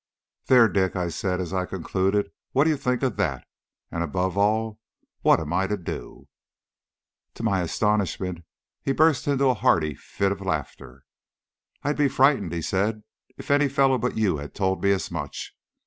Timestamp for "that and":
3.17-4.03